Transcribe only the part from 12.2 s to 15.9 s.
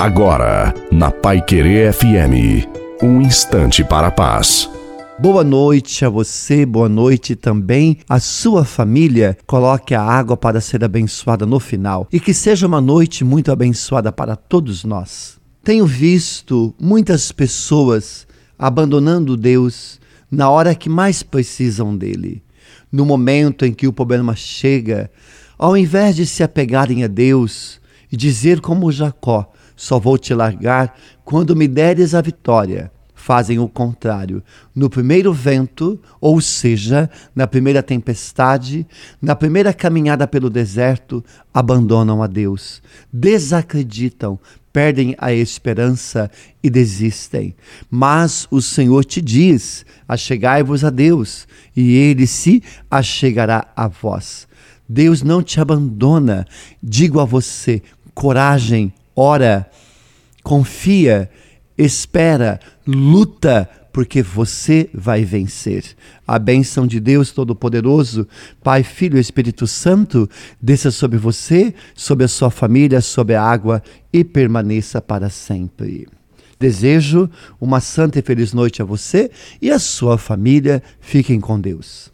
seja uma noite muito abençoada para todos nós. Tenho